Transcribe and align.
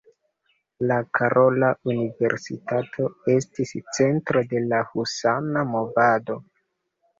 La 0.91 0.95
Karola 1.17 1.69
Universitato 1.93 3.07
estis 3.35 3.75
centro 3.99 4.45
de 4.55 4.65
la 4.73 4.83
husana 4.97 5.67
movado. 5.77 6.43